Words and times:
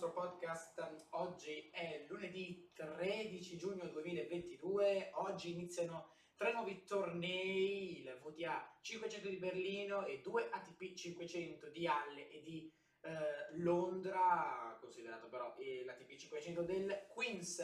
nostro 0.00 0.12
podcast. 0.12 1.06
Oggi 1.10 1.68
è 1.70 2.06
lunedì 2.08 2.70
13 2.72 3.58
giugno 3.58 3.84
2022. 3.88 5.10
Oggi 5.16 5.52
iniziano 5.52 6.14
tre 6.36 6.54
nuovi 6.54 6.84
tornei, 6.84 7.98
il 7.98 8.18
VTA 8.22 8.78
500 8.80 9.28
di 9.28 9.36
Berlino 9.36 10.06
e 10.06 10.22
due 10.22 10.48
ATP 10.50 10.94
500 10.94 11.68
di 11.68 11.86
Halle 11.86 12.30
e 12.30 12.40
di 12.40 12.72
eh, 13.02 13.58
Londra, 13.58 14.74
considerato 14.80 15.28
però 15.28 15.54
eh, 15.58 15.84
l'ATP 15.84 16.14
500 16.16 16.62
del 16.62 17.06
Queens. 17.12 17.62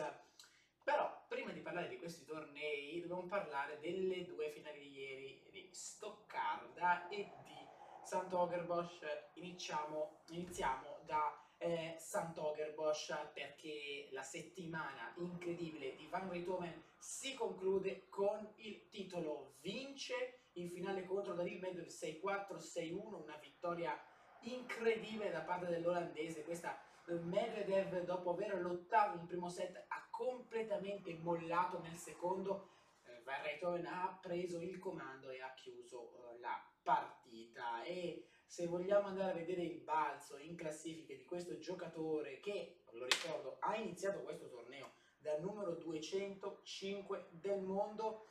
Però 0.85 1.25
prima 1.27 1.53
di 1.53 1.61
parlare 1.61 1.89
di 1.89 1.97
questi 1.97 2.27
tornei 2.27 3.01
dobbiamo 3.01 3.25
parlare 3.25 3.79
delle 3.81 4.27
due 4.27 4.51
finali 4.51 4.81
di 4.81 4.91
ieri 4.91 5.43
di 5.51 5.71
Stoccarda 5.73 7.09
e 7.09 7.31
di 7.45 7.67
Sant'Ogerbosch. 8.05 9.31
Iniziamo, 9.37 10.21
iniziamo 10.29 10.99
da 11.07 11.46
eh, 11.67 11.97
Sant'Ogerbosch 11.99 13.33
perché 13.33 14.09
la 14.13 14.23
settimana 14.23 15.13
incredibile 15.17 15.97
di 15.97 16.07
Van 16.07 16.31
Riethoven 16.31 16.83
si 16.99 17.35
conclude 17.35 18.09
con 18.09 18.53
il 18.57 18.89
titolo. 18.89 19.55
Vince 19.61 20.43
in 20.53 20.71
finale 20.71 21.05
contro 21.05 21.35
David 21.35 21.61
Medvedev 21.61 21.89
6-4-6-1, 21.89 23.23
una 23.23 23.37
vittoria 23.37 24.01
incredibile 24.41 25.31
da 25.31 25.41
parte 25.41 25.67
dell'olandese. 25.67 26.45
Questa 26.45 26.79
eh, 27.07 27.15
Medvedev 27.15 28.05
dopo 28.05 28.31
aver 28.31 28.61
lottato 28.61 29.17
nel 29.17 29.27
primo 29.27 29.49
set 29.49 29.85
ha 29.89 30.07
completamente 30.11 31.15
mollato 31.15 31.81
nel 31.81 31.97
secondo. 31.97 32.71
Eh, 33.05 33.23
Van 33.25 33.43
Riethoven 33.43 33.87
ha 33.87 34.19
preso 34.23 34.61
il 34.61 34.79
comando 34.79 35.31
e 35.31 35.41
ha 35.41 35.53
chiuso 35.55 36.13
eh, 36.35 36.39
la 36.39 36.65
partita 36.83 37.83
e 37.83 38.29
se 38.47 38.67
vogliamo 38.67 39.09
andare 39.09 39.33
a 39.33 39.35
vedere 39.35 39.63
il 39.63 39.81
balzo 39.81 40.39
in 40.39 40.57
classifiche 40.57 41.17
di 41.17 41.25
questo 41.25 41.59
giocatore 41.59 42.41
che, 42.41 42.83
lo 42.93 43.05
ricordo, 43.05 43.57
ha 43.61 43.77
iniziato 43.77 44.23
questo 44.23 44.49
torneo 44.49 44.93
dal 45.19 45.41
numero 45.43 45.73
205 45.73 47.27
del 47.33 47.61
mondo, 47.61 48.29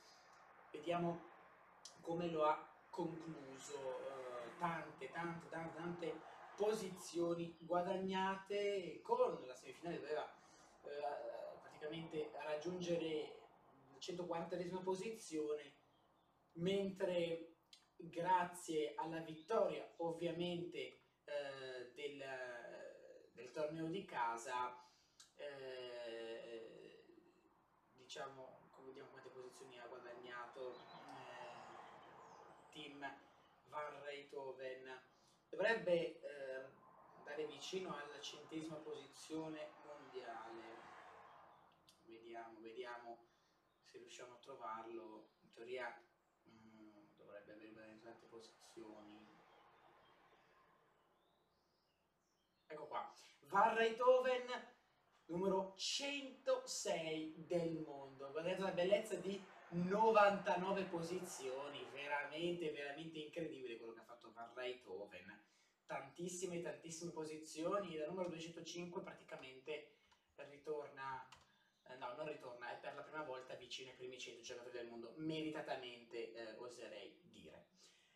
vediamo 0.72 1.22
come 2.02 2.30
lo 2.30 2.46
ha 2.46 2.68
concluso. 2.90 3.76
Uh, 3.78 4.26
tante, 4.58 5.12
tante, 5.12 5.50
tante, 5.50 5.76
tante 5.76 6.22
posizioni 6.56 7.58
guadagnate 7.60 9.02
con 9.02 9.44
la 9.46 9.54
semifinale 9.54 10.00
doveva 10.00 10.22
uh, 10.22 11.60
praticamente 11.62 12.32
raggiungere 12.44 13.42
la 13.92 13.98
140esima 14.00 14.82
posizione 14.82 15.74
mentre 16.54 17.55
grazie 17.98 18.94
alla 18.96 19.20
vittoria 19.20 19.88
ovviamente 19.98 20.78
eh, 21.24 21.92
del, 21.94 22.24
del, 23.34 23.52
torneo 23.52 23.88
di 23.88 24.06
casa, 24.06 24.78
eh, 25.36 27.04
diciamo, 27.94 28.70
come 28.72 28.88
vediamo 28.88 29.10
quante 29.10 29.30
posizioni 29.30 29.80
ha 29.80 29.88
guadagnato 29.88 30.74
eh, 30.74 32.72
Team 32.72 33.00
Van 33.68 34.04
Reithoven, 34.04 35.02
dovrebbe 35.50 36.20
eh, 36.20 36.66
andare 37.18 37.46
vicino 37.48 37.96
alla 37.96 38.20
centesima 38.20 38.76
posizione 38.76 39.72
mondiale, 39.86 40.64
vediamo, 42.06 42.60
vediamo 42.60 43.26
se 43.82 43.98
riusciamo 43.98 44.34
a 44.34 44.40
trovarlo, 44.40 45.30
in 45.42 45.50
teoria 45.52 46.04
posizioni. 48.36 49.26
Ecco 52.68 52.88
qua, 52.88 53.14
Van 53.48 53.76
Reithoven, 53.76 54.48
numero 55.26 55.74
106 55.78 57.46
del 57.48 57.80
mondo. 57.80 58.32
Guardate 58.32 58.62
la 58.62 58.72
bellezza 58.72 59.16
di 59.16 59.42
99 59.70 60.84
posizioni, 60.84 61.86
veramente, 61.92 62.72
veramente 62.72 63.20
incredibile 63.20 63.78
quello 63.78 63.94
che 63.94 64.02
ha 64.02 64.06
fatto 64.06 64.32
Van 64.34 64.54
Reithoven. 64.54 65.44
Tantissime, 65.86 66.62
tantissime 66.62 67.12
posizioni, 67.12 67.96
da 67.96 68.08
numero 68.08 68.30
205 68.30 69.02
praticamente 69.02 70.00
ritorna 70.50 71.28
eh, 71.88 71.96
no, 71.98 72.14
non 72.16 72.28
ritorna, 72.28 72.72
è 72.72 72.80
per 72.80 72.96
la 72.96 73.04
prima 73.04 73.24
volta 73.24 73.54
vicino 73.56 73.92
ai 73.92 73.96
primi 73.96 74.20
100 74.20 74.42
giocatori 74.42 74.78
del 74.78 74.88
mondo, 74.88 75.14
meritatamente 75.18 76.34
eh, 76.34 76.56
oserei. 76.58 77.22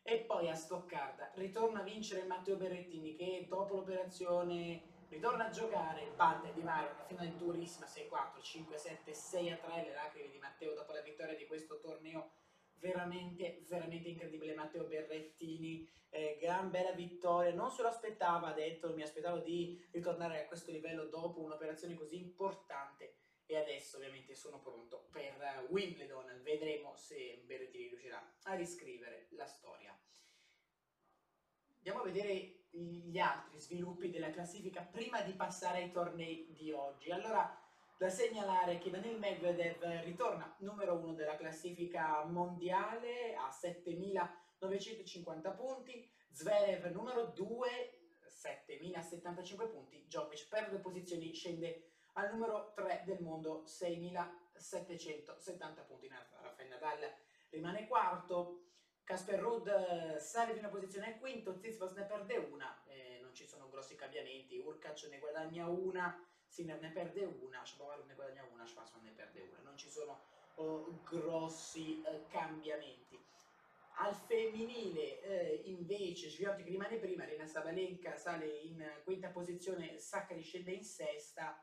E 0.09 0.22
poi 0.22 0.50
a 0.50 0.56
Stoccarda 0.56 1.30
ritorna 1.36 1.81
a 1.81 1.84
vincere 1.84 2.24
Matteo 2.24 2.56
Berrettini 2.56 3.14
che 3.14 3.46
dopo 3.47 3.75
l'operazione 3.75 4.81
ritorna 5.08 5.46
a 5.46 5.50
giocare, 5.52 6.12
batte 6.16 6.52
Di 6.52 6.64
Mario, 6.64 6.94
una 6.96 7.03
finale 7.03 7.38
durissima 7.38 7.86
6-4, 7.86 8.42
5-7, 8.42 9.12
6-3, 9.12 9.84
le 9.86 9.94
lacrime 9.94 10.31
di 10.31 10.40
Matteo 10.40 10.74
dopo 10.74 10.94
la 10.94 11.02
vittoria 11.02 11.36
di 11.36 11.46
questo 11.46 11.78
torneo 11.78 12.31
veramente, 12.80 13.64
veramente 13.68 14.09
incredibile. 14.09 14.56
Matteo 14.56 14.86
Berrettini, 14.86 15.88
eh, 16.09 16.40
gran 16.42 16.72
bella 16.72 16.94
vittoria, 16.94 17.53
non 17.53 17.69
se 17.69 17.84
lo 17.84 17.90
aspettava, 17.90 18.48
ha 18.48 18.53
detto, 18.53 18.96
mi 18.96 19.03
aspettavo 19.03 19.38
di 19.38 19.80
ritornare 19.92 20.42
a 20.42 20.48
questo 20.48 20.72
livello 20.72 21.06
dopo 21.06 21.40
un'operazione 21.42 21.94
così 21.94 22.18
importante 22.18 23.14
e 23.52 23.58
adesso 23.58 23.98
ovviamente 23.98 24.36
sono 24.36 24.60
pronto 24.60 25.08
per 25.10 25.66
Wimbledon, 25.70 26.40
vedremo 26.44 26.96
se 26.96 27.42
Berrettini 27.48 27.88
riuscirà 27.88 28.24
a 28.44 28.54
riscrivere 28.54 29.26
la 29.32 29.48
storia. 29.48 30.00
Andiamo 31.78 32.02
a 32.02 32.04
vedere 32.04 32.66
gli 32.70 33.18
altri 33.18 33.60
sviluppi 33.60 34.12
della 34.12 34.30
classifica 34.30 34.84
prima 34.84 35.22
di 35.22 35.34
passare 35.34 35.80
ai 35.80 35.92
tornei 35.92 36.46
di 36.52 36.72
oggi. 36.72 37.10
Allora, 37.10 37.60
da 37.98 38.10
segnalare 38.10 38.78
che 38.78 38.92
Daniel 38.92 39.18
Medvedev 39.18 39.84
ritorna 40.04 40.56
numero 40.60 40.94
uno 40.94 41.16
della 41.16 41.36
classifica 41.36 42.24
mondiale 42.26 43.34
a 43.34 43.50
7.950 43.50 45.56
punti, 45.56 46.08
Zverev 46.31 46.86
numero 46.92 47.26
2, 47.26 47.68
7.075 48.28 49.72
punti, 49.72 50.04
Djokovic 50.06 50.48
per 50.48 50.70
due 50.70 50.78
posizioni 50.78 51.34
scende 51.34 51.94
al 52.19 52.31
numero 52.31 52.72
3 52.75 53.03
del 53.06 53.22
mondo 53.22 53.63
6.770 53.66 55.85
punti. 55.88 56.09
Rafael 56.09 56.68
Nadal 56.68 57.09
rimane 57.50 57.88
quarto, 57.88 58.66
Casper 59.06 59.40
Rudd 59.40 59.68
eh, 59.68 60.19
sale 60.19 60.52
di 60.53 60.59
una 60.59 60.68
posizione 60.68 61.07
al 61.07 61.18
quinto, 61.19 61.57
Tsitsipas 61.57 61.94
ne 61.94 62.03
perde 62.03 62.35
una, 62.38 62.84
eh, 62.88 63.19
non 63.22 63.34
ci 63.34 63.47
sono 63.47 63.69
grossi 63.69 63.96
cambiamenti, 63.96 64.59
Urkac 64.59 65.07
ne 65.09 65.19
guadagna 65.19 65.68
una, 65.68 66.22
Sinner 66.46 66.81
ne 66.81 66.90
perde 66.90 67.24
una, 67.24 67.63
Shapovalov 67.63 68.06
ne 68.06 68.16
guadagna 68.16 68.44
una, 68.51 68.68
Schwarzman 68.68 69.03
ne 69.03 69.12
perde 69.12 69.40
una, 69.41 69.62
non 69.62 69.78
ci 69.78 69.90
sono 69.90 70.22
oh, 70.56 71.00
grossi 71.03 72.03
eh, 72.03 72.25
cambiamenti. 72.28 73.18
Al 74.01 74.13
femminile 74.13 75.22
eh, 75.22 75.62
invece 75.66 76.30
Sviontek 76.30 76.68
rimane 76.68 76.97
prima, 76.97 77.25
Rena 77.25 77.46
Sabalenka 77.46 78.16
sale 78.16 78.46
in 78.46 78.81
quinta 79.03 79.28
posizione, 79.30 80.00
Saccari 80.00 80.41
scende 80.41 80.72
in 80.72 80.84
sesta, 80.84 81.62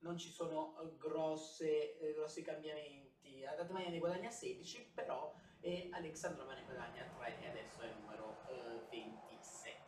non 0.00 0.16
ci 0.16 0.30
sono 0.30 0.78
eh, 0.80 0.96
grosse, 0.96 1.98
eh, 1.98 2.12
grossi 2.14 2.42
cambiamenti. 2.42 3.44
Adatomania 3.44 3.90
ne 3.90 3.98
guadagna 3.98 4.30
16, 4.30 4.92
però 4.94 5.34
e 5.60 5.88
Alexandrova 5.90 6.54
ne 6.54 6.64
guadagna 6.64 7.04
3 7.18 7.40
e 7.40 7.48
adesso 7.48 7.80
è 7.80 7.86
il 7.86 7.96
numero 8.00 8.36
eh, 8.48 8.86
27. 8.90 9.78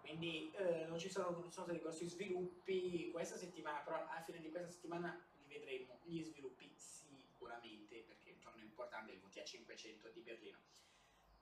Quindi 0.00 0.52
eh, 0.52 0.84
non 0.86 0.98
ci 0.98 1.10
sono, 1.10 1.30
non 1.30 1.50
sono 1.50 1.66
stati 1.66 1.80
grossi 1.80 2.06
sviluppi 2.06 3.10
questa 3.10 3.36
settimana, 3.36 3.78
però 3.78 3.96
alla 3.96 4.20
fine 4.20 4.38
di 4.38 4.50
questa 4.50 4.70
settimana 4.70 5.18
li 5.38 5.46
vedremo 5.46 5.98
gli 6.04 6.22
sviluppi 6.22 6.72
sicuramente, 6.76 8.04
perché 8.06 8.30
è 8.30 8.32
un 8.34 8.38
giorno 8.38 8.62
importante 8.62 9.12
il 9.12 9.18
VTA 9.18 9.42
500 9.42 10.10
di 10.10 10.20
Berlino. 10.20 10.58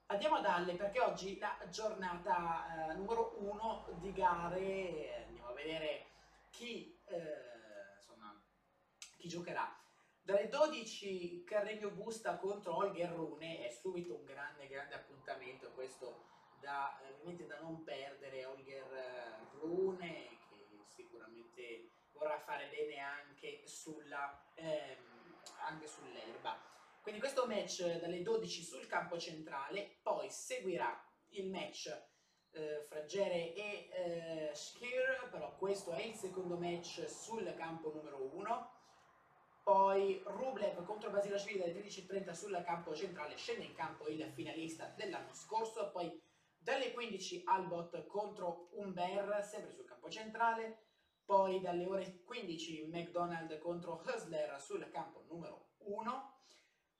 Andiamo 0.07 0.37
ad 0.37 0.47
Halle 0.47 0.75
perché 0.75 1.01
oggi 1.01 1.39
la 1.39 1.59
giornata 1.71 2.91
eh, 2.91 2.95
numero 2.95 3.35
1 3.41 3.99
di 4.01 4.13
gare, 4.13 5.25
andiamo 5.27 5.49
a 5.49 5.53
vedere 5.53 6.07
chi, 6.51 6.99
eh, 7.07 7.97
insomma, 7.97 8.41
chi 9.17 9.29
giocherà. 9.29 9.77
Dalle 10.23 10.41
12 10.53 11.45
Carregno 11.45 11.89
Busta 11.93 12.37
contro 12.37 12.77
Olger 12.77 13.11
Rune 13.11 13.67
è 13.67 13.71
subito 13.71 14.15
un 14.15 14.27
grande, 14.27 14.69
grande 14.69 14.95
appuntamento, 14.95 15.71
questo 15.71 16.25
da, 16.61 16.95
ovviamente 17.11 17.47
da 17.47 17.59
non 17.61 17.83
perdere. 17.83 18.45
Olger 18.45 18.93
eh, 18.93 19.59
Rune 19.61 20.29
che 20.51 20.67
sicuramente 20.89 21.93
vorrà 22.13 22.39
fare 22.39 22.69
bene 22.69 22.99
anche 22.99 23.63
sulla, 23.65 24.45
ehm, 24.57 25.37
anche 25.65 25.87
sull'erba. 25.87 26.61
Quindi 27.01 27.19
questo 27.19 27.47
match 27.47 27.83
dalle 27.99 28.21
12 28.21 28.63
sul 28.63 28.87
campo 28.87 29.19
centrale, 29.19 30.01
poi 30.03 30.31
seguirà 30.31 31.03
il 31.31 31.49
match 31.49 31.87
eh, 32.51 32.85
Fragere 32.89 33.55
e 33.55 33.89
eh, 33.91 34.51
Schir, 34.55 35.31
però 35.31 35.57
questo 35.57 35.93
è 35.93 36.03
il 36.03 36.15
secondo 36.15 36.59
match 36.59 37.09
sul 37.09 37.55
campo 37.55 37.91
numero 37.95 38.23
1. 38.35 38.81
Poi 39.63 40.21
Rublev 40.25 40.85
contro 40.85 41.11
Basilashvili 41.11 41.63
alle 41.63 41.81
13.30 41.81 42.33
sul 42.33 42.63
campo 42.65 42.95
centrale, 42.95 43.37
scende 43.37 43.65
in 43.65 43.75
campo 43.75 44.09
il 44.09 44.25
finalista 44.33 44.93
dell'anno 44.97 45.33
scorso, 45.35 45.91
poi 45.91 46.21
dalle 46.57 46.93
15 46.93 47.43
Albot 47.47 48.07
contro 48.07 48.69
Umber, 48.73 49.45
sempre 49.45 49.73
sul 49.73 49.85
campo 49.85 50.09
centrale, 50.09 50.87
poi 51.25 51.61
dalle 51.61 51.87
ore 51.87 52.23
15 52.25 52.89
McDonald 52.89 53.59
contro 53.59 54.03
Hustler 54.05 54.61
sul 54.61 54.89
campo 54.91 55.25
numero 55.29 55.75
1, 55.79 56.41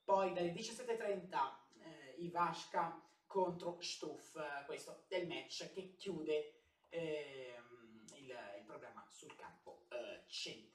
poi 0.05 0.33
dalle 0.33 0.53
17.30 0.53 1.37
eh, 1.79 2.15
Ivashka 2.19 3.01
contro 3.25 3.77
Stuff, 3.81 4.37
questo 4.65 5.05
è 5.07 5.15
il 5.17 5.27
match 5.27 5.71
che 5.71 5.95
chiude 5.95 6.61
eh, 6.89 7.55
il, 8.15 8.35
il, 8.57 8.63
programma 8.65 9.05
sul 9.09 9.35
campo 9.35 9.85
eh, 9.89 10.23
centrale. 10.27 10.72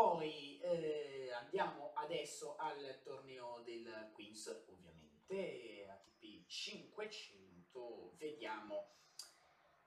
Poi 0.00 0.58
eh, 0.62 1.30
andiamo 1.30 1.92
adesso 1.92 2.56
al 2.56 3.00
torneo 3.02 3.60
del 3.66 4.08
Queens, 4.14 4.64
ovviamente, 4.66 5.86
ATP 5.90 6.46
500, 6.46 8.14
vediamo 8.16 8.94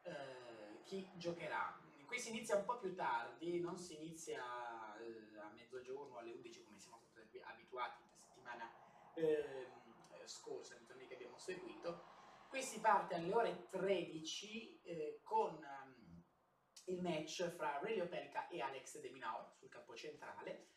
eh, 0.03 0.83
chi 0.83 1.09
giocherà. 1.15 1.81
Qui 2.05 2.19
si 2.19 2.29
inizia 2.29 2.57
un 2.57 2.65
po' 2.65 2.77
più 2.77 2.93
tardi, 2.93 3.59
non 3.59 3.75
si 3.75 3.95
inizia 3.95 4.43
eh, 4.99 5.39
a 5.39 5.49
mezzogiorno, 5.49 6.19
alle 6.19 6.33
11 6.33 6.63
come 6.63 6.77
siamo 6.77 7.01
abituati 7.45 8.03
la 8.07 8.15
settimana 8.15 8.71
eh, 9.15 9.67
scorsa, 10.25 10.75
nei 10.75 10.85
tornei 10.85 11.07
che 11.07 11.15
abbiamo 11.15 11.39
seguito. 11.39 12.03
Qui 12.49 12.61
si 12.61 12.79
parte 12.81 13.15
alle 13.15 13.33
ore 13.33 13.67
13 13.71 14.81
eh, 14.83 15.21
con 15.23 15.65
il 16.85 17.01
match 17.01 17.49
fra 17.55 17.79
Ray 17.81 17.99
Opelka 17.99 18.47
e 18.47 18.61
Alex 18.61 18.99
De 18.99 19.09
Minaur 19.09 19.51
sul 19.53 19.69
campo 19.69 19.95
centrale. 19.95 20.67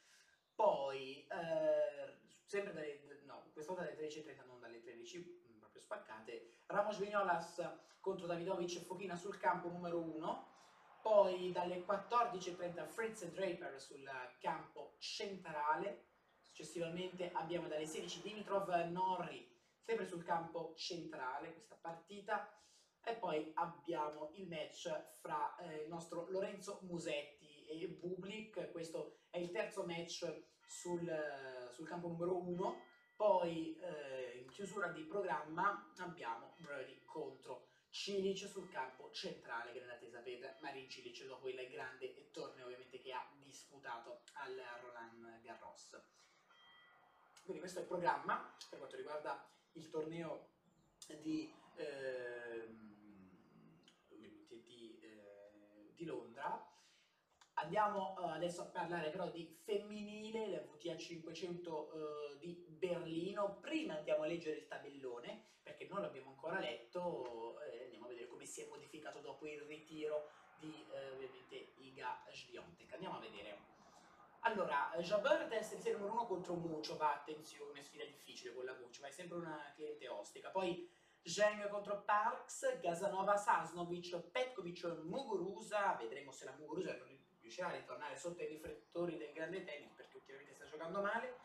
Poi, 0.55 1.27
eh, 1.27 2.19
sempre 2.45 2.73
dalle, 2.73 3.21
no, 3.25 3.51
questa 3.53 3.73
volta 3.73 3.89
dalle 3.89 4.07
13.30, 4.07 4.45
non 4.47 4.61
dalle 4.61 4.81
13, 4.81 5.47
mm, 5.49 5.59
proprio 5.59 5.81
spaccate, 5.81 6.61
Ramos 6.67 6.99
Vignolas 6.99 7.63
contro 8.01 8.27
Davidovic 8.27 8.77
e 8.77 8.81
Fochina 8.81 9.17
sul 9.17 9.39
campo 9.39 9.69
numero 9.69 10.01
1, 10.01 10.55
poi 11.03 11.53
dalle 11.53 11.85
14.30 11.85 12.87
Fritz 12.87 13.23
e 13.23 13.31
Draper 13.31 13.81
sul 13.81 14.09
campo 14.41 14.95
centrale, 14.99 16.07
successivamente 16.41 17.31
abbiamo 17.33 17.69
dalle 17.69 17.87
16 17.87 18.23
Dimitrov 18.23 18.69
Norri 18.91 19.55
sempre 19.87 20.05
sul 20.05 20.25
campo 20.25 20.75
centrale 20.75 21.53
questa 21.53 21.77
partita 21.77 22.51
e 23.07 23.15
poi 23.15 23.53
abbiamo 23.55 24.31
il 24.35 24.49
match 24.49 24.91
fra 25.21 25.57
eh, 25.57 25.83
il 25.83 25.89
nostro 25.89 26.27
Lorenzo 26.29 26.81
Musetti 26.83 27.65
e 27.67 27.87
Bublik, 27.89 28.71
questo 28.73 29.21
è 29.31 29.39
il 29.39 29.51
terzo 29.53 29.85
match 29.85 30.45
sul, 30.67 31.71
sul 31.73 31.87
campo 31.87 32.09
numero 32.09 32.37
1, 32.37 32.83
poi 33.15 33.79
eh, 33.79 34.39
in 34.43 34.51
chiusura 34.51 34.89
di 34.89 35.03
programma 35.05 35.93
abbiamo 35.99 36.55
Brody 36.59 37.03
contro 37.05 37.69
Cilic 37.91 38.47
sul 38.47 38.69
campo 38.69 39.11
centrale, 39.11 39.73
nell'attesa 39.73 40.21
per 40.21 40.59
Marin 40.61 40.89
Cilic 40.91 41.25
dopo 41.25 41.49
il 41.49 41.69
grande 41.71 42.31
torneo 42.31 42.67
ovviamente 42.67 42.99
che 42.99 43.13
ha 43.13 43.27
disputato 43.39 44.23
al 44.35 44.55
Roland 44.83 45.41
Garros. 45.43 45.99
Quindi 47.43 47.61
questo 47.61 47.79
è 47.79 47.83
il 47.83 47.89
programma 47.89 48.55
per 48.69 48.79
quanto 48.79 48.97
riguarda 48.97 49.49
il 49.73 49.89
torneo 49.89 50.49
di, 51.23 51.51
eh, 51.77 52.69
di, 54.49 54.99
eh, 55.01 55.86
di 55.97 56.05
Londra. 56.05 56.65
Andiamo 57.55 58.15
uh, 58.19 58.25
adesso 58.27 58.61
a 58.63 58.67
parlare 58.67 59.11
però 59.11 59.31
di 59.31 59.59
femminile, 59.65 60.51
la 60.51 60.61
VTA 60.61 60.97
500 60.97 61.73
uh, 61.73 62.39
di 62.39 62.65
Berlino. 62.69 63.59
Prima 63.61 63.97
andiamo 63.97 64.25
a 64.25 64.27
leggere 64.27 64.59
il 64.59 64.67
tabellone, 64.67 65.43
perché 65.63 65.89
non 65.89 66.03
l'abbiamo 66.03 66.31
ancora 66.31 66.61
letto, 66.61 67.61
eh, 67.63 67.85
andiamo 67.85 68.05
a 68.05 68.09
vedere 68.09 68.29
come 68.29 68.45
si 68.45 68.61
è 68.61 68.69
modificato 68.69 69.21
dopo 69.21 69.47
il 69.47 69.63
ritiro 69.63 70.29
di 70.59 70.87
eh, 70.93 71.11
ovviamente 71.11 71.73
Iga 71.77 72.25
Swiatek. 72.31 72.93
Andiamo 72.93 73.17
a 73.17 73.21
vedere. 73.21 73.75
Allora, 74.41 74.93
Jabber 75.01 75.49
testa 75.49 75.75
di 75.75 75.83
serie 75.83 75.99
numero 75.99 76.15
1 76.15 76.27
contro 76.27 76.55
Muciova, 76.55 77.15
attenzione, 77.15 77.83
sfida 77.83 78.05
difficile 78.05 78.55
con 78.55 78.65
la 78.65 78.75
Muciova, 78.75 79.09
è 79.09 79.11
sempre 79.11 79.39
una 79.39 79.73
cliente 79.75 80.07
ostica. 80.09 80.51
Poi 80.51 80.89
Zheng 81.27 81.69
contro 81.69 82.05
Parks, 82.05 82.79
Gazanova, 82.81 83.37
Sasnovic, 83.37 84.17
Petkovic, 84.31 84.85
Muguruza, 85.03 85.97
vedremo 85.99 86.31
se 86.31 86.45
la 86.45 86.55
Muguruza 86.57 86.97
riuscirà 87.41 87.67
a 87.67 87.73
ritornare 87.73 88.17
sotto 88.17 88.43
i 88.43 88.47
riflettori 88.47 89.17
del 89.17 89.33
grande 89.33 89.65
tennis 89.65 89.93
perché 89.93 90.19
ultimamente 90.19 90.55
sta 90.55 90.67
giocando 90.67 91.01
male. 91.01 91.37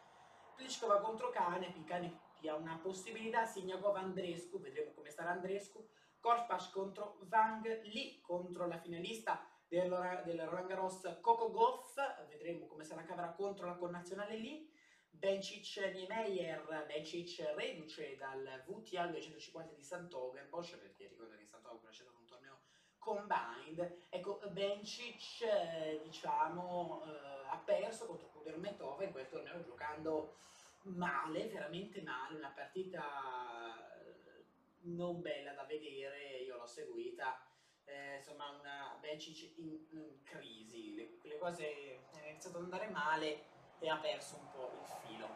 Pliskova 0.56 1.01
contro 1.01 1.31
Kanepi, 1.31 1.83
Kanepi 1.83 2.48
ha 2.48 2.56
una 2.56 2.78
possibilità, 2.78 3.45
Signakov 3.45 3.95
Andrescu, 3.95 4.60
vedremo 4.60 4.92
come 4.94 5.10
starà 5.10 5.31
Andrescu. 5.31 5.84
Korpas 6.19 6.69
contro 6.69 7.18
Wang, 7.27 7.81
Li 7.81 8.22
contro 8.22 8.68
la 8.68 8.77
finalista 8.77 9.44
del, 9.68 10.22
del 10.25 10.45
Roland 10.45 10.68
Garros 10.68 11.18
Coco 11.22 11.50
Goff, 11.50 11.95
vedremo 12.27 12.68
come 12.68 12.84
sarà 12.84 13.04
caverà 13.04 13.31
contro 13.31 13.66
la 13.66 13.75
connazionale 13.75 14.38
Li. 14.38 14.69
Bencic 15.12 15.78
Niemeyer, 15.94 16.86
Bencic 16.88 17.54
reduce 17.56 18.18
dal 18.18 18.63
VTA 18.66 19.08
250 19.08 19.74
di 19.74 19.84
Sant'Ogerbosch, 19.84 20.78
perché 20.78 21.08
ricordo 21.08 21.36
che 21.36 21.46
Sant'Ogerbosch 21.46 22.00
è 22.00 22.04
stato 22.04 22.18
un 22.18 22.25
torneo 22.25 22.60
combined. 22.98 24.06
Ecco, 24.10 24.40
Bencic, 24.50 26.02
diciamo, 26.04 27.04
eh, 27.06 27.48
ha 27.50 27.58
perso 27.58 28.06
contro 28.08 28.30
Kudermetova 28.30 29.04
in 29.04 29.12
quel 29.12 29.28
torneo 29.28 29.62
giocando 29.62 30.38
male, 30.84 31.48
veramente 31.48 32.02
male, 32.02 32.38
una 32.38 32.52
partita 32.52 33.04
eh, 34.02 34.46
non 34.81 35.22
bella 35.22 35.54
da 35.54 35.63
vedere, 35.63 36.40
io 36.40 36.58
l'ho 36.58 36.66
seguita. 36.66 37.46
Eh, 37.86 38.18
insomma, 38.18 38.50
una 38.50 38.98
Bencic 39.02 39.58
in, 39.58 39.86
in 39.90 40.24
crisi, 40.24 40.96
le, 40.96 41.18
le 41.22 41.38
cose 41.38 42.08
hanno 42.13 42.28
iniziato 42.28 42.58
ad 42.58 42.63
andare 42.63 42.90
male 42.90 43.50
e 43.81 43.89
ha 43.89 43.98
perso 43.98 44.38
un 44.38 44.50
po' 44.51 44.72
il 44.80 44.88
filo 45.06 45.28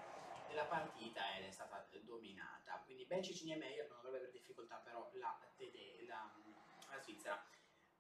della 0.48 0.66
partita 0.66 1.36
ed 1.36 1.46
è 1.46 1.52
stata 1.52 1.86
dominata. 2.04 2.82
Quindi 2.86 3.06
Bencic 3.06 3.44
Niemeyer 3.44 3.90
non 3.90 3.98
dovrebbe 4.02 4.28
avere 4.28 4.32
difficoltà, 4.32 4.78
però 4.78 5.10
la, 5.16 5.38
la, 6.08 6.32
la 6.90 7.02
Svizzera 7.02 7.44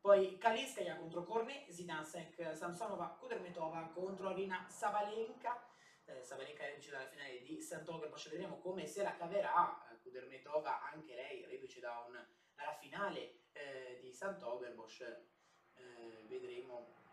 poi 0.05 0.37
Kalinskaya 0.37 0.97
contro 0.97 1.23
Cornet, 1.23 1.67
Zidansek, 1.67 2.55
Samsonova, 2.55 3.17
Kudermetova 3.19 3.89
contro 3.91 4.29
Arina 4.29 4.67
Savalenka. 4.69 5.67
Eh, 6.05 6.21
Savalenka 6.21 6.63
è 6.63 6.69
riduce 6.69 6.91
dalla 6.91 7.07
finale 7.07 7.41
di 7.41 7.59
Sant'Ogher, 7.59 8.11
vedremo 8.29 8.59
come 8.59 8.85
se 8.85 9.01
la 9.01 9.15
caverà. 9.15 9.83
Kudermetova, 10.03 10.83
anche 10.91 11.15
lei, 11.15 11.47
riduce 11.47 11.79
da 11.79 12.05
un, 12.07 12.23
dalla 12.53 12.75
finale 12.75 13.45
eh, 13.53 13.97
di 13.99 14.13
Sant'Ogerbosch. 14.13 15.01
Eh, 15.73 16.23
vedremo 16.27 17.04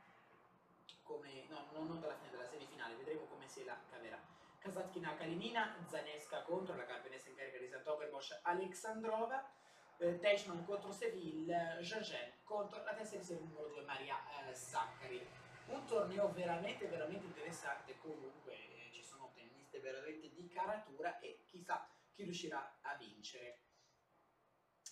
come, 1.02 1.46
no, 1.48 1.66
non 1.72 2.00
dalla 2.00 2.14
finale, 2.14 2.36
dalla 2.36 2.48
semifinale, 2.48 2.94
vedremo 2.96 3.26
come 3.26 3.48
se 3.48 3.64
la 3.64 3.78
caverà. 3.90 4.20
Kazatkina 4.58 5.14
Kalinina, 5.14 5.76
Zaneska 5.88 6.42
contro 6.42 6.76
la 6.76 6.84
campionessa 6.84 7.28
in 7.28 7.34
carica 7.34 7.58
di 7.58 7.68
Sant'Ogerbosch, 7.68 8.40
Alexandrova 8.42 9.60
eh, 10.02 10.18
Teichmann 10.18 10.64
contro 10.64 10.90
Seville, 10.90 11.78
Jagen 11.80 12.32
contro 12.42 12.82
la 12.82 12.92
testa 12.94 13.16
di 13.16 13.24
serie 13.24 13.44
numero 13.44 13.68
2 13.68 13.82
Maria 13.82 14.16
eh, 14.48 14.54
Saccari. 14.54 15.24
Un 15.66 15.84
torneo 15.86 16.30
veramente 16.32 16.86
veramente 16.86 17.26
interessante, 17.26 17.96
comunque 17.98 18.52
eh, 18.52 18.90
ci 18.92 19.02
sono 19.02 19.30
tenniste 19.32 19.78
veramente 19.78 20.28
di 20.32 20.48
caratura 20.48 21.18
e 21.20 21.44
chissà 21.46 21.88
chi 22.10 22.24
riuscirà 22.24 22.78
a 22.82 22.96
vincere. 22.96 23.60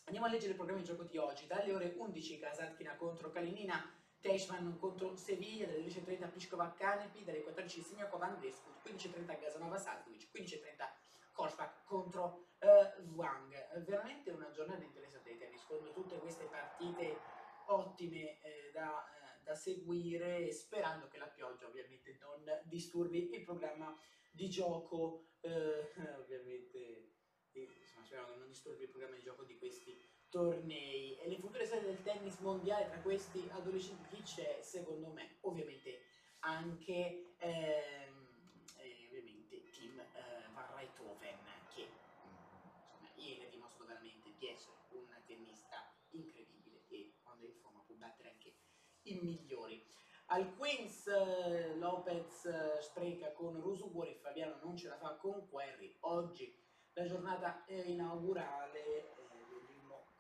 Andiamo 0.05 0.27
a 0.27 0.31
leggere 0.31 0.53
il 0.53 0.57
programma 0.57 0.81
di 0.81 0.87
gioco 0.87 1.03
di 1.03 1.19
oggi, 1.19 1.47
dalle 1.47 1.73
ore 1.75 1.95
11 1.97 2.39
Kasatkina 2.39 2.97
contro 2.97 3.31
Kalinina, 3.31 4.00
Teichmann 4.21 4.77
contro 4.79 5.17
Sevilla, 5.17 5.67
dalle 5.67 5.85
10.30 5.85 6.31
Pliskova 6.31 6.73
Canepi, 6.77 7.25
dalle 7.25 7.43
14 7.43 7.83
Signakov 7.83 8.23
Andrescu, 8.23 8.71
15.30 8.85 9.41
Gazanova 9.41 9.79
Saltovic, 9.79 10.29
15.30 10.33 10.61
Korsbach 11.33 11.85
contro 11.85 12.49
uh, 12.59 13.15
Wang. 13.15 13.55
Veramente 13.85 14.31
una 14.31 14.51
giornata 14.51 14.85
interessante 14.85 15.33
di 15.33 15.39
tennis 15.39 15.65
con 15.65 15.91
tutte 15.95 16.19
queste 16.19 16.45
partite 16.45 17.19
ottime 17.67 18.41
eh, 18.43 18.71
da, 18.73 19.05
eh, 19.05 19.43
da, 19.45 19.55
seguire 19.55 20.53
sperando 20.53 21.09
che 21.09 21.19
la 21.19 21.29
pioggia 21.29 21.67
ovviamente 21.67 22.19
non 22.21 22.43
disturbi 22.65 23.33
il 23.33 23.43
programma 23.43 23.97
di 24.31 24.51
gioco 24.51 25.29
eh, 25.41 25.89
ovviamente 26.19 27.13
insomma, 27.53 28.05
speriamo 28.05 28.33
che 28.33 28.39
non 28.39 28.49
disturbi 28.49 28.83
il 28.83 28.91
programma 28.91 29.15
di 29.15 29.23
gioco 29.23 29.45
di 29.45 29.57
questi 29.57 29.99
tornei 30.29 31.17
e 31.19 31.29
le 31.29 31.39
future 31.39 31.65
sedi 31.65 31.87
del 31.87 32.00
tennis 32.13 32.39
mondiale 32.39 32.89
tra 32.89 32.99
questi 33.01 33.49
adolescenti 33.53 34.17
chi 34.17 34.23
c'è 34.23 34.59
secondo 34.63 35.13
me 35.13 35.37
ovviamente 35.43 36.03
anche 36.41 37.35
ehm, 37.39 38.27
eh, 38.79 39.07
ovviamente 39.07 39.69
Tim 39.71 40.01
eh, 40.01 40.49
Van 40.53 40.77
Rijthoven 40.77 41.39
che 41.73 41.87
insomma, 41.87 43.11
ieri 43.15 43.45
ha 43.45 43.49
dimostrato 43.49 43.87
veramente 43.87 44.35
di 44.37 44.49
essere 44.49 44.75
un 44.91 45.07
tennista 45.25 45.95
incredibile 46.11 46.83
e 46.89 47.15
quando 47.23 47.47
è 47.47 47.51
in 47.51 47.55
forma 47.61 47.81
può 47.87 47.95
battere 47.95 48.31
anche 48.31 48.55
i 49.03 49.15
migliori. 49.21 49.87
Al 50.33 50.57
Queens 50.57 51.07
eh, 51.07 51.77
Lopez 51.77 52.45
eh, 52.47 52.81
spreca 52.81 53.33
con 53.33 53.61
Rusubori, 53.61 54.19
Fabiano 54.21 54.59
non 54.63 54.77
ce 54.77 54.89
la 54.89 54.97
fa 54.97 55.17
con 55.17 55.49
Querry. 55.49 55.97
Oggi 56.01 56.53
la 56.95 57.05
giornata 57.05 57.65
inaugurale, 57.69 58.85
eh, 58.85 59.15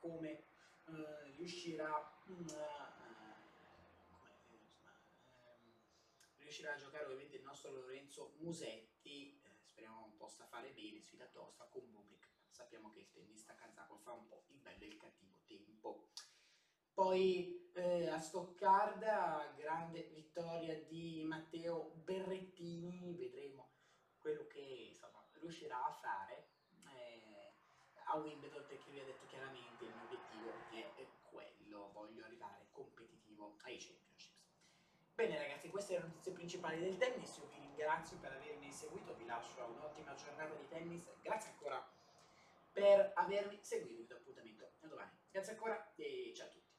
come 0.01 0.50
eh, 0.95 1.31
riuscirà, 1.37 2.21
mm, 2.31 2.47
come, 4.09 4.31
insomma, 4.49 5.01
ehm, 5.25 5.75
riuscirà 6.39 6.75
a 6.75 6.77
giocare 6.77 7.05
ovviamente 7.05 7.37
il 7.37 7.43
nostro 7.43 7.73
Lorenzo 7.73 8.35
Musetti, 8.39 9.41
eh, 9.43 9.65
speriamo 9.65 10.15
possa 10.17 10.47
fare 10.47 10.71
bene, 10.73 11.01
sfida 11.01 11.27
tosta 11.27 11.65
con 11.67 11.91
Bublik, 11.91 12.29
sappiamo 12.49 12.91
che 12.91 13.01
il 13.01 13.11
tennista 13.11 13.55
kazako 13.55 13.99
fa 13.99 14.13
un 14.13 14.27
po' 14.27 14.45
il 14.49 14.59
bello 14.59 14.85
e 14.85 14.89
il 14.89 14.97
cattivo 14.97 15.39
tempo. 15.47 16.09
Poi 16.93 17.71
eh, 17.75 18.09
a 18.09 18.21
Stoccarda, 18.21 19.55
grande 19.57 20.03
vittoria 20.03 20.79
di 20.85 21.25
Matteo 21.25 21.93
Berrettini, 22.05 23.15
vedremo 23.15 23.71
quello 24.19 24.47
che 24.47 24.61
insomma, 24.61 25.27
riuscirà 25.33 25.83
a 25.85 25.93
fare 25.93 26.37
eh, 26.37 26.50
a 28.11 28.17
Wimbledon 28.17 28.67
perché 28.67 28.91
vi 28.91 29.01
ha 29.01 29.05
detto 29.05 29.27
chiaramente 29.27 29.85
il 29.85 29.95
mio 29.95 30.05
obiettivo 30.05 30.53
è 30.71 31.07
quello, 31.23 31.91
voglio 31.93 32.25
arrivare 32.25 32.67
competitivo 32.73 33.57
ai 33.63 33.79
Championships. 33.79 34.39
Bene 35.15 35.39
ragazzi, 35.39 35.69
queste 35.69 35.95
le 35.95 36.07
notizie 36.07 36.33
principali 36.33 36.81
del 36.81 36.97
tennis, 36.97 37.37
io 37.37 37.47
vi 37.47 37.59
ringrazio 37.61 38.19
per 38.19 38.33
avermi 38.33 38.73
seguito, 38.73 39.15
vi 39.15 39.27
lascio 39.27 39.65
un'ottima 39.65 40.15
giornata 40.15 40.55
di 40.55 40.67
tennis, 40.69 41.09
grazie 41.23 41.51
ancora 41.51 41.87
per 42.73 43.13
avermi 43.15 43.59
seguito, 43.63 43.97
vi 43.97 44.07
do 44.07 44.17
appuntamento 44.17 44.73
a 44.81 44.87
domani. 44.87 45.11
Grazie 45.31 45.53
ancora 45.53 45.93
e 45.97 46.33
ciao 46.35 46.47
a 46.47 46.51
tutti. 46.51 46.70